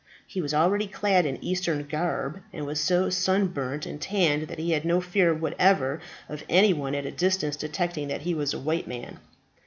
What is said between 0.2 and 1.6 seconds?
He was already clad in